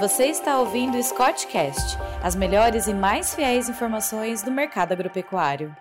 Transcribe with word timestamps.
Você 0.00 0.24
está 0.24 0.58
ouvindo 0.58 0.96
o 0.96 1.02
Scottcast, 1.02 1.98
as 2.22 2.34
melhores 2.34 2.86
e 2.86 2.94
mais 2.94 3.34
fiéis 3.34 3.68
informações 3.68 4.42
do 4.42 4.50
mercado 4.50 4.92
agropecuário. 4.92 5.76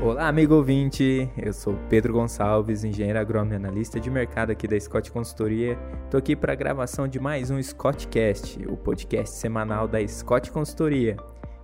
Olá, 0.00 0.28
amigo 0.28 0.54
ouvinte. 0.54 1.28
Eu 1.36 1.52
sou 1.52 1.76
Pedro 1.90 2.12
Gonçalves, 2.12 2.84
engenheiro 2.84 3.18
agrônomo 3.18 3.54
e 3.54 3.56
analista 3.56 3.98
de 3.98 4.08
mercado 4.08 4.52
aqui 4.52 4.68
da 4.68 4.78
Scott 4.78 5.10
Consultoria. 5.10 5.76
Estou 6.04 6.18
aqui 6.18 6.36
para 6.36 6.52
a 6.52 6.56
gravação 6.56 7.08
de 7.08 7.18
mais 7.18 7.50
um 7.50 7.60
Scottcast, 7.60 8.64
o 8.68 8.76
podcast 8.76 9.34
semanal 9.34 9.88
da 9.88 10.06
Scott 10.06 10.52
Consultoria. 10.52 11.16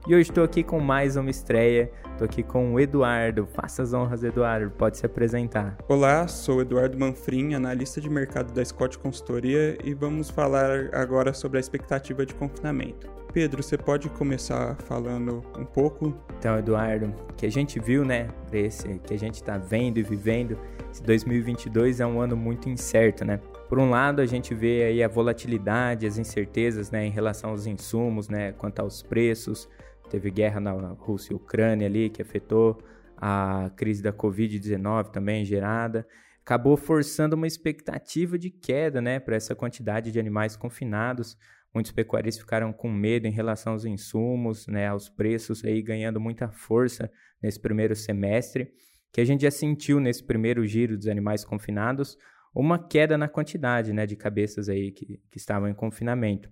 E 0.08 0.14
hoje 0.14 0.30
estou 0.30 0.42
aqui 0.42 0.62
com 0.62 0.80
mais 0.80 1.16
uma 1.16 1.28
estreia. 1.28 1.92
Estou 2.12 2.24
aqui 2.24 2.42
com 2.42 2.72
o 2.72 2.80
Eduardo. 2.80 3.46
Faça 3.46 3.82
as 3.82 3.92
honras, 3.92 4.24
Eduardo. 4.24 4.70
Pode 4.70 4.96
se 4.96 5.04
apresentar. 5.04 5.76
Olá, 5.86 6.26
sou 6.26 6.62
Eduardo 6.62 6.98
Manfrim, 6.98 7.52
analista 7.52 8.00
de 8.00 8.08
mercado 8.08 8.50
da 8.54 8.64
Scott 8.64 8.96
Consultoria 8.96 9.76
e 9.84 9.92
vamos 9.92 10.30
falar 10.30 10.94
agora 10.94 11.34
sobre 11.34 11.58
a 11.58 11.60
expectativa 11.60 12.24
de 12.24 12.34
confinamento. 12.34 13.06
Pedro, 13.34 13.62
você 13.62 13.76
pode 13.76 14.08
começar 14.08 14.76
falando 14.86 15.42
um 15.58 15.66
pouco? 15.66 16.14
Então, 16.38 16.58
Eduardo, 16.58 17.14
que 17.36 17.44
a 17.44 17.50
gente 17.50 17.78
viu, 17.78 18.02
né, 18.02 18.28
esse 18.50 18.98
que 19.00 19.12
a 19.12 19.18
gente 19.18 19.34
está 19.34 19.58
vendo 19.58 19.98
e 19.98 20.02
vivendo, 20.02 20.58
esse 20.90 21.02
2022 21.02 22.00
é 22.00 22.06
um 22.06 22.18
ano 22.18 22.34
muito 22.34 22.70
incerto, 22.70 23.26
né? 23.26 23.38
Por 23.68 23.78
um 23.78 23.90
lado, 23.90 24.22
a 24.22 24.26
gente 24.26 24.54
vê 24.54 24.84
aí 24.84 25.02
a 25.02 25.08
volatilidade, 25.08 26.06
as 26.06 26.16
incertezas, 26.16 26.90
né, 26.90 27.04
em 27.04 27.10
relação 27.10 27.50
aos 27.50 27.66
insumos, 27.66 28.30
né, 28.30 28.52
quanto 28.52 28.80
aos 28.80 29.02
preços, 29.02 29.68
Teve 30.08 30.30
guerra 30.30 30.60
na 30.60 30.72
Rússia 30.92 31.32
e 31.32 31.36
Ucrânia 31.36 31.86
ali, 31.86 32.08
que 32.08 32.22
afetou 32.22 32.82
a 33.16 33.70
crise 33.76 34.02
da 34.02 34.12
Covid-19 34.12 35.10
também 35.10 35.44
gerada. 35.44 36.06
Acabou 36.40 36.76
forçando 36.76 37.36
uma 37.36 37.46
expectativa 37.46 38.38
de 38.38 38.48
queda 38.48 39.02
né, 39.02 39.20
para 39.20 39.36
essa 39.36 39.54
quantidade 39.54 40.10
de 40.10 40.18
animais 40.18 40.56
confinados. 40.56 41.36
Muitos 41.74 41.92
pecuaristas 41.92 42.42
ficaram 42.42 42.72
com 42.72 42.90
medo 42.90 43.26
em 43.26 43.30
relação 43.30 43.74
aos 43.74 43.84
insumos, 43.84 44.66
né, 44.66 44.88
aos 44.88 45.10
preços 45.10 45.62
aí 45.64 45.82
ganhando 45.82 46.18
muita 46.18 46.48
força 46.48 47.10
nesse 47.42 47.60
primeiro 47.60 47.94
semestre, 47.94 48.72
que 49.12 49.20
a 49.20 49.24
gente 49.24 49.42
já 49.42 49.50
sentiu 49.50 50.00
nesse 50.00 50.24
primeiro 50.24 50.66
giro 50.66 50.96
dos 50.96 51.06
animais 51.06 51.44
confinados, 51.44 52.16
uma 52.54 52.78
queda 52.78 53.18
na 53.18 53.28
quantidade 53.28 53.92
né, 53.92 54.06
de 54.06 54.16
cabeças 54.16 54.70
aí 54.70 54.90
que, 54.90 55.20
que 55.30 55.36
estavam 55.36 55.68
em 55.68 55.74
confinamento. 55.74 56.50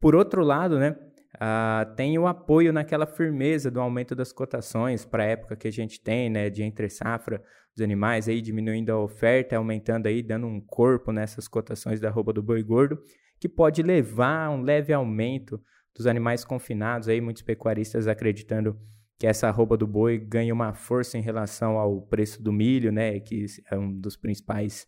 Por 0.00 0.14
outro 0.14 0.42
lado, 0.42 0.78
né, 0.78 0.96
Uh, 1.34 1.94
tem 1.96 2.16
o 2.16 2.26
apoio 2.26 2.72
naquela 2.72 3.06
firmeza 3.06 3.70
do 3.70 3.80
aumento 3.80 4.14
das 4.14 4.32
cotações 4.32 5.04
para 5.04 5.24
a 5.24 5.26
época 5.26 5.56
que 5.56 5.66
a 5.66 5.72
gente 5.72 6.00
tem, 6.00 6.30
né, 6.30 6.48
de 6.48 6.62
entre 6.62 6.88
safra 6.88 7.42
dos 7.74 7.82
animais, 7.82 8.28
aí 8.28 8.40
diminuindo 8.40 8.92
a 8.92 9.00
oferta, 9.00 9.56
aumentando 9.56 10.06
aí, 10.06 10.22
dando 10.22 10.46
um 10.46 10.60
corpo 10.60 11.10
nessas 11.10 11.48
cotações 11.48 12.00
da 12.00 12.08
roupa 12.08 12.32
do 12.32 12.42
boi 12.42 12.62
gordo, 12.62 13.02
que 13.40 13.48
pode 13.48 13.82
levar 13.82 14.46
a 14.46 14.50
um 14.50 14.62
leve 14.62 14.92
aumento 14.92 15.60
dos 15.94 16.06
animais 16.06 16.44
confinados, 16.44 17.08
aí 17.08 17.20
muitos 17.20 17.42
pecuaristas 17.42 18.06
acreditando 18.06 18.78
que 19.18 19.26
essa 19.26 19.48
arroba 19.48 19.76
do 19.76 19.86
boi 19.86 20.18
ganha 20.18 20.54
uma 20.54 20.72
força 20.72 21.18
em 21.18 21.20
relação 21.20 21.78
ao 21.78 22.00
preço 22.02 22.40
do 22.42 22.52
milho, 22.52 22.92
né, 22.92 23.18
que 23.18 23.46
é 23.70 23.76
um 23.76 23.92
dos 23.92 24.16
principais 24.16 24.86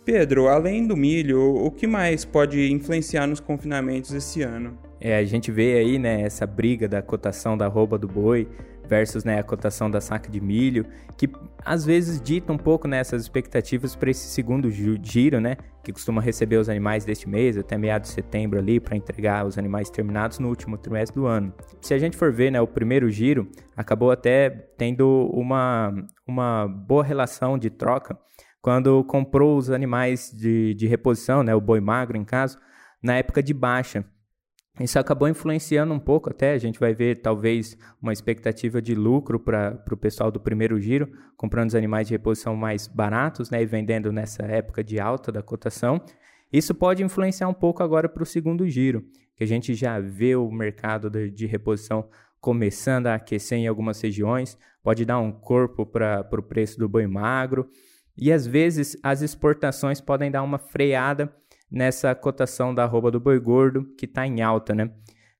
Pedro, 0.02 0.48
além 0.48 0.86
do 0.86 0.96
milho, 0.96 1.54
o 1.54 1.70
que 1.70 1.86
mais 1.86 2.24
pode 2.24 2.72
influenciar 2.72 3.26
nos 3.26 3.38
confinamentos 3.38 4.14
esse 4.14 4.40
ano? 4.40 4.78
É, 4.98 5.14
a 5.16 5.24
gente 5.24 5.52
vê 5.52 5.74
aí, 5.74 5.98
né, 5.98 6.22
essa 6.22 6.46
briga 6.46 6.88
da 6.88 7.02
cotação 7.02 7.56
da 7.56 7.68
roupa 7.68 7.98
do 7.98 8.08
boi 8.08 8.48
versus 8.92 9.24
né, 9.24 9.38
a 9.38 9.42
cotação 9.42 9.90
da 9.90 10.02
saca 10.02 10.30
de 10.30 10.38
milho, 10.38 10.84
que 11.16 11.26
às 11.64 11.82
vezes 11.82 12.20
dita 12.20 12.52
um 12.52 12.58
pouco 12.58 12.86
nessas 12.86 13.22
né, 13.22 13.24
expectativas 13.24 13.96
para 13.96 14.10
esse 14.10 14.28
segundo 14.28 14.70
giro, 14.70 15.40
né, 15.40 15.56
que 15.82 15.90
costuma 15.94 16.20
receber 16.20 16.58
os 16.58 16.68
animais 16.68 17.02
deste 17.02 17.26
mês, 17.26 17.56
até 17.56 17.78
meados 17.78 18.10
de 18.10 18.14
setembro 18.14 18.58
ali, 18.58 18.78
para 18.78 18.94
entregar 18.94 19.46
os 19.46 19.56
animais 19.56 19.88
terminados 19.88 20.38
no 20.38 20.48
último 20.48 20.76
trimestre 20.76 21.18
do 21.18 21.26
ano. 21.26 21.54
Se 21.80 21.94
a 21.94 21.98
gente 21.98 22.18
for 22.18 22.30
ver, 22.30 22.52
né, 22.52 22.60
o 22.60 22.66
primeiro 22.66 23.08
giro 23.08 23.50
acabou 23.74 24.10
até 24.10 24.50
tendo 24.76 25.30
uma, 25.32 25.94
uma 26.26 26.68
boa 26.68 27.02
relação 27.02 27.56
de 27.56 27.70
troca 27.70 28.18
quando 28.60 29.02
comprou 29.04 29.56
os 29.56 29.70
animais 29.70 30.30
de, 30.30 30.74
de 30.74 30.86
reposição, 30.86 31.42
né, 31.42 31.54
o 31.54 31.60
boi 31.62 31.80
magro 31.80 32.18
em 32.18 32.24
caso, 32.24 32.58
na 33.02 33.16
época 33.16 33.42
de 33.42 33.54
baixa. 33.54 34.04
Isso 34.80 34.98
acabou 34.98 35.28
influenciando 35.28 35.92
um 35.92 35.98
pouco 35.98 36.30
até, 36.30 36.52
a 36.52 36.58
gente 36.58 36.80
vai 36.80 36.94
ver 36.94 37.20
talvez 37.20 37.76
uma 38.00 38.12
expectativa 38.12 38.80
de 38.80 38.94
lucro 38.94 39.38
para 39.38 39.82
o 39.90 39.96
pessoal 39.96 40.30
do 40.30 40.40
primeiro 40.40 40.80
giro, 40.80 41.12
comprando 41.36 41.68
os 41.68 41.74
animais 41.74 42.08
de 42.08 42.14
reposição 42.14 42.56
mais 42.56 42.86
baratos 42.86 43.50
né, 43.50 43.62
e 43.62 43.66
vendendo 43.66 44.10
nessa 44.10 44.44
época 44.44 44.82
de 44.82 44.98
alta 44.98 45.30
da 45.30 45.42
cotação. 45.42 46.00
Isso 46.50 46.74
pode 46.74 47.02
influenciar 47.02 47.48
um 47.48 47.54
pouco 47.54 47.82
agora 47.82 48.08
para 48.08 48.22
o 48.22 48.26
segundo 48.26 48.66
giro, 48.66 49.04
que 49.36 49.44
a 49.44 49.46
gente 49.46 49.74
já 49.74 50.00
vê 50.00 50.34
o 50.36 50.50
mercado 50.50 51.10
de, 51.10 51.30
de 51.30 51.46
reposição 51.46 52.08
começando 52.40 53.08
a 53.08 53.14
aquecer 53.14 53.58
em 53.58 53.68
algumas 53.68 54.00
regiões, 54.00 54.58
pode 54.82 55.04
dar 55.04 55.20
um 55.20 55.30
corpo 55.30 55.84
para 55.84 56.26
o 56.32 56.42
preço 56.42 56.78
do 56.78 56.88
boi 56.88 57.06
magro, 57.06 57.68
e 58.16 58.32
às 58.32 58.46
vezes 58.46 58.96
as 59.02 59.20
exportações 59.20 60.00
podem 60.00 60.30
dar 60.30 60.42
uma 60.42 60.58
freada 60.58 61.32
nessa 61.72 62.14
cotação 62.14 62.74
da 62.74 62.84
arroba 62.84 63.10
do 63.10 63.18
boi 63.18 63.40
gordo, 63.40 63.84
que 63.96 64.04
está 64.04 64.26
em 64.26 64.42
alta, 64.42 64.74
né? 64.74 64.90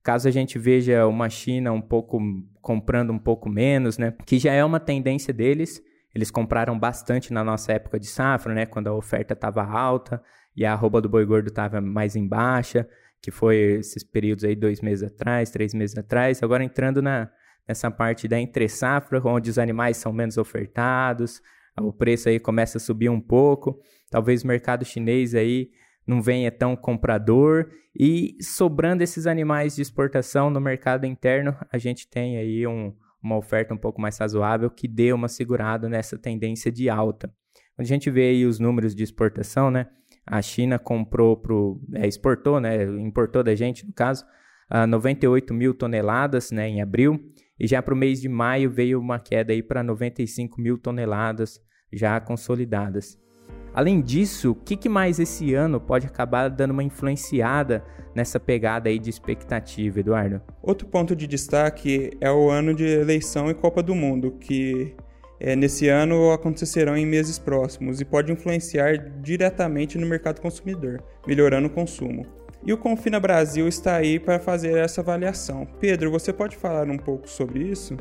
Caso 0.01 0.27
a 0.27 0.31
gente 0.31 0.57
veja 0.57 1.05
uma 1.05 1.29
China 1.29 1.71
um 1.71 1.81
pouco 1.81 2.19
comprando 2.59 3.11
um 3.11 3.19
pouco 3.19 3.47
menos, 3.47 3.97
né? 3.97 4.13
Que 4.25 4.39
já 4.39 4.51
é 4.51 4.65
uma 4.65 4.79
tendência 4.79 5.31
deles. 5.31 5.81
Eles 6.13 6.31
compraram 6.31 6.77
bastante 6.77 7.31
na 7.31 7.43
nossa 7.43 7.71
época 7.71 7.99
de 7.99 8.07
safra, 8.07 8.53
né? 8.53 8.65
Quando 8.65 8.87
a 8.87 8.93
oferta 8.93 9.33
estava 9.33 9.63
alta 9.63 10.21
e 10.55 10.65
a 10.65 10.73
arroba 10.73 10.99
do 10.99 11.07
boi 11.07 11.25
gordo 11.25 11.47
estava 11.47 11.79
mais 11.79 12.15
em 12.15 12.27
baixa, 12.27 12.87
que 13.21 13.31
foi 13.31 13.55
esses 13.79 14.03
períodos 14.03 14.43
aí 14.43 14.55
dois 14.55 14.81
meses 14.81 15.09
atrás, 15.09 15.51
três 15.51 15.73
meses 15.73 15.97
atrás. 15.97 16.43
Agora 16.43 16.63
entrando 16.63 17.01
na, 17.01 17.29
nessa 17.67 17.89
parte 17.89 18.27
da 18.27 18.39
entre 18.39 18.67
safra, 18.67 19.21
onde 19.23 19.49
os 19.49 19.57
animais 19.57 19.97
são 19.97 20.11
menos 20.11 20.37
ofertados, 20.37 21.41
o 21.79 21.93
preço 21.93 22.27
aí 22.27 22.39
começa 22.39 22.77
a 22.77 22.81
subir 22.81 23.09
um 23.09 23.21
pouco. 23.21 23.79
Talvez 24.09 24.43
o 24.43 24.47
mercado 24.47 24.83
chinês 24.83 25.33
aí 25.33 25.69
não 26.05 26.21
venha 26.21 26.51
tão 26.51 26.75
comprador 26.75 27.69
e 27.97 28.35
sobrando 28.41 29.03
esses 29.03 29.27
animais 29.27 29.75
de 29.75 29.81
exportação 29.81 30.49
no 30.49 30.59
mercado 30.59 31.05
interno, 31.05 31.55
a 31.71 31.77
gente 31.77 32.07
tem 32.07 32.37
aí 32.37 32.65
um, 32.65 32.93
uma 33.21 33.37
oferta 33.37 33.73
um 33.73 33.77
pouco 33.77 34.01
mais 34.01 34.17
razoável 34.17 34.69
que 34.69 34.87
dê 34.87 35.13
uma 35.13 35.27
segurada 35.27 35.87
nessa 35.87 36.17
tendência 36.17 36.71
de 36.71 36.89
alta. 36.89 37.33
Quando 37.75 37.85
a 37.85 37.89
gente 37.89 38.09
vê 38.09 38.29
aí 38.29 38.45
os 38.45 38.59
números 38.59 38.93
de 38.93 39.03
exportação, 39.03 39.71
né? 39.71 39.87
A 40.25 40.41
China 40.41 40.79
comprou 40.79 41.35
pro, 41.35 41.81
é, 41.93 42.07
exportou, 42.07 42.59
né? 42.59 42.83
Importou 42.83 43.43
da 43.43 43.55
gente, 43.55 43.85
no 43.85 43.93
caso, 43.93 44.25
uh, 44.71 44.87
98 44.87 45.53
mil 45.53 45.73
toneladas, 45.73 46.51
né? 46.51 46.67
Em 46.67 46.81
abril 46.81 47.19
e 47.59 47.67
já 47.67 47.81
para 47.81 47.93
o 47.93 47.97
mês 47.97 48.19
de 48.21 48.27
maio 48.27 48.69
veio 48.69 48.99
uma 48.99 49.19
queda 49.19 49.53
aí 49.53 49.61
para 49.61 49.83
95 49.83 50.59
mil 50.59 50.77
toneladas 50.77 51.59
já 51.91 52.19
consolidadas. 52.19 53.17
Além 53.73 54.01
disso, 54.01 54.51
o 54.51 54.55
que, 54.55 54.77
que, 54.77 54.87
mais 54.87 55.19
esse 55.19 55.53
ano 55.53 55.79
pode 55.79 56.05
acabar 56.05 56.47
dando 56.49 56.71
uma 56.71 56.83
influenciada 56.83 57.83
nessa 58.13 58.39
pegada 58.39 58.87
aí 58.87 58.99
de 58.99 59.09
expectativa, 59.09 59.99
Eduardo? 59.99 60.41
Outro 60.61 60.87
ponto 60.87 61.15
de 61.15 61.25
destaque 61.25 62.11
é 62.21 62.31
o 62.31 62.49
ano 62.49 62.73
de 62.73 62.85
eleição 62.85 63.49
e 63.49 63.53
Copa 63.53 63.81
do 63.81 63.95
Mundo, 63.95 64.31
que 64.39 64.95
é, 65.39 65.55
nesse 65.55 65.89
ano 65.89 66.31
acontecerão 66.31 66.95
em 66.95 67.05
meses 67.05 67.39
próximos 67.39 67.99
e 67.99 68.05
pode 68.05 68.31
influenciar 68.31 68.97
diretamente 69.21 69.97
no 69.97 70.05
mercado 70.05 70.39
consumidor, 70.39 71.01
melhorando 71.25 71.67
o 71.67 71.71
consumo. 71.71 72.25
E 72.65 72.71
o 72.71 72.77
Confina 72.77 73.19
Brasil 73.19 73.67
está 73.67 73.97
aí 73.97 74.19
para 74.19 74.39
fazer 74.39 74.77
essa 74.77 75.01
avaliação. 75.01 75.67
Pedro, 75.81 76.09
você 76.09 76.31
pode 76.31 76.55
falar 76.55 76.89
um 76.89 76.97
pouco 76.97 77.29
sobre 77.29 77.63
isso? 77.63 77.97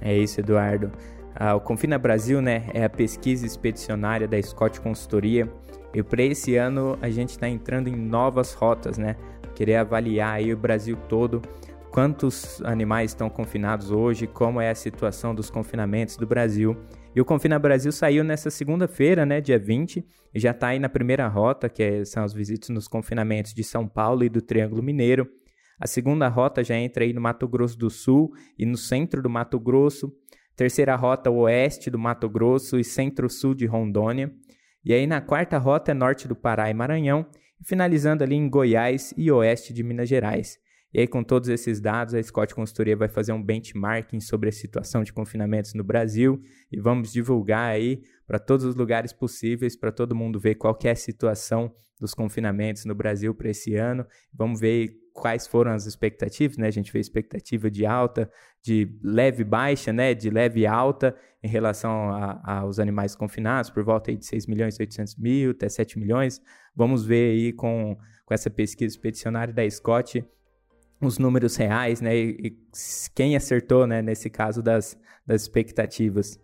É 0.00 0.16
isso, 0.16 0.40
Eduardo. 0.40 0.90
Ah, 1.40 1.54
o 1.54 1.60
Confina 1.60 1.96
Brasil 1.96 2.42
né, 2.42 2.66
é 2.74 2.82
a 2.84 2.90
pesquisa 2.90 3.46
expedicionária 3.46 4.26
da 4.26 4.42
Scott 4.42 4.80
Consultoria 4.80 5.48
e 5.94 6.02
para 6.02 6.24
esse 6.24 6.56
ano 6.56 6.98
a 7.00 7.08
gente 7.08 7.30
está 7.30 7.48
entrando 7.48 7.86
em 7.86 7.94
novas 7.94 8.54
rotas, 8.54 8.98
né? 8.98 9.14
Querer 9.54 9.76
avaliar 9.76 10.34
aí 10.34 10.52
o 10.52 10.56
Brasil 10.56 10.96
todo, 11.08 11.40
quantos 11.92 12.60
animais 12.62 13.12
estão 13.12 13.30
confinados 13.30 13.92
hoje, 13.92 14.26
como 14.26 14.60
é 14.60 14.68
a 14.68 14.74
situação 14.74 15.32
dos 15.32 15.48
confinamentos 15.48 16.16
do 16.16 16.26
Brasil 16.26 16.76
e 17.14 17.20
o 17.20 17.24
Confina 17.24 17.58
Brasil 17.58 17.90
saiu 17.90 18.22
nessa 18.22 18.50
segunda-feira, 18.50 19.26
né, 19.26 19.40
dia 19.40 19.58
20, 19.58 20.06
e 20.34 20.38
já 20.38 20.50
está 20.52 20.68
aí 20.68 20.78
na 20.78 20.88
primeira 20.88 21.26
rota, 21.26 21.68
que 21.68 21.82
é, 21.82 22.04
são 22.04 22.22
as 22.22 22.32
visitas 22.32 22.68
nos 22.68 22.86
confinamentos 22.86 23.54
de 23.54 23.64
São 23.64 23.88
Paulo 23.88 24.22
e 24.22 24.28
do 24.28 24.40
Triângulo 24.40 24.82
Mineiro. 24.82 25.28
A 25.80 25.86
segunda 25.86 26.28
rota 26.28 26.62
já 26.62 26.76
entra 26.76 27.04
aí 27.04 27.12
no 27.12 27.20
Mato 27.20 27.48
Grosso 27.48 27.78
do 27.78 27.88
Sul 27.88 28.32
e 28.58 28.66
no 28.66 28.76
centro 28.76 29.22
do 29.22 29.30
Mato 29.30 29.58
Grosso. 29.58 30.12
Terceira 30.58 30.96
rota, 30.96 31.30
oeste 31.30 31.88
do 31.88 32.00
Mato 32.00 32.28
Grosso 32.28 32.80
e 32.80 32.84
centro-sul 32.84 33.54
de 33.54 33.64
Rondônia. 33.64 34.34
E 34.84 34.92
aí 34.92 35.06
na 35.06 35.20
quarta 35.20 35.56
rota 35.56 35.94
norte 35.94 36.26
do 36.26 36.34
Pará 36.34 36.68
e 36.68 36.74
Maranhão, 36.74 37.24
e 37.60 37.64
finalizando 37.64 38.24
ali 38.24 38.34
em 38.34 38.50
Goiás 38.50 39.14
e 39.16 39.30
oeste 39.30 39.72
de 39.72 39.84
Minas 39.84 40.08
Gerais. 40.08 40.58
E 40.92 40.98
aí, 40.98 41.06
com 41.06 41.22
todos 41.22 41.48
esses 41.48 41.80
dados, 41.80 42.12
a 42.12 42.20
Scott 42.20 42.56
Consultoria 42.56 42.96
vai 42.96 43.08
fazer 43.08 43.30
um 43.32 43.40
benchmarking 43.40 44.18
sobre 44.18 44.48
a 44.48 44.52
situação 44.52 45.04
de 45.04 45.12
confinamentos 45.12 45.74
no 45.74 45.84
Brasil 45.84 46.40
e 46.72 46.80
vamos 46.80 47.12
divulgar 47.12 47.70
aí 47.70 48.02
para 48.26 48.40
todos 48.40 48.66
os 48.66 48.74
lugares 48.74 49.12
possíveis, 49.12 49.76
para 49.76 49.92
todo 49.92 50.12
mundo 50.12 50.40
ver 50.40 50.56
qual 50.56 50.76
é 50.82 50.90
a 50.90 50.96
situação 50.96 51.72
dos 52.00 52.14
confinamentos 52.14 52.84
no 52.84 52.96
Brasil 52.96 53.32
para 53.32 53.50
esse 53.50 53.76
ano. 53.76 54.04
Vamos 54.34 54.58
ver 54.58 54.90
quais 55.18 55.46
foram 55.46 55.72
as 55.72 55.86
expectativas, 55.86 56.56
né? 56.56 56.66
A 56.66 56.70
gente 56.70 56.92
vê 56.92 56.98
expectativa 56.98 57.70
de 57.70 57.84
alta, 57.84 58.30
de 58.62 58.98
leve 59.02 59.44
baixa, 59.44 59.92
né? 59.92 60.14
De 60.14 60.30
leve 60.30 60.66
alta 60.66 61.14
em 61.42 61.48
relação 61.48 62.10
aos 62.44 62.78
animais 62.78 63.14
confinados, 63.14 63.70
por 63.70 63.84
volta 63.84 64.10
aí 64.10 64.16
de 64.16 64.26
6 64.26 64.46
milhões 64.46 64.76
e 64.76 64.82
800 64.82 65.16
mil 65.16 65.50
até 65.52 65.68
7 65.68 65.98
milhões. 65.98 66.40
Vamos 66.74 67.04
ver 67.04 67.32
aí 67.32 67.52
com, 67.52 67.96
com 68.24 68.34
essa 68.34 68.50
pesquisa 68.50 68.94
expedicionária 68.94 69.52
da 69.52 69.68
Scott 69.68 70.24
os 71.00 71.18
números 71.18 71.56
reais, 71.56 72.00
né? 72.00 72.16
E 72.16 72.58
quem 73.14 73.36
acertou, 73.36 73.86
né, 73.86 74.02
nesse 74.02 74.28
caso 74.28 74.62
das, 74.62 74.98
das 75.26 75.42
expectativas. 75.42 76.40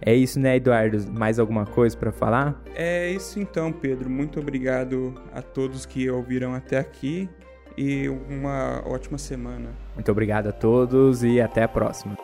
É 0.00 0.14
isso, 0.14 0.40
né, 0.40 0.56
Eduardo? 0.56 1.10
Mais 1.12 1.38
alguma 1.38 1.64
coisa 1.64 1.96
para 1.96 2.10
falar? 2.10 2.62
É 2.74 3.10
isso 3.10 3.38
então, 3.38 3.72
Pedro. 3.72 4.10
Muito 4.10 4.40
obrigado 4.40 5.14
a 5.32 5.40
todos 5.40 5.86
que 5.86 6.10
ouviram 6.10 6.54
até 6.54 6.78
aqui 6.78 7.28
e 7.76 8.08
uma 8.08 8.82
ótima 8.86 9.18
semana. 9.18 9.70
Muito 9.94 10.10
obrigado 10.10 10.48
a 10.48 10.52
todos 10.52 11.22
e 11.22 11.40
até 11.40 11.62
a 11.62 11.68
próxima. 11.68 12.16